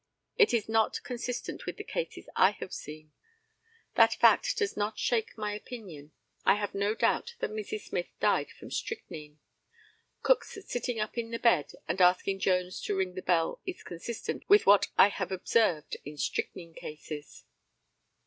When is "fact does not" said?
4.15-4.97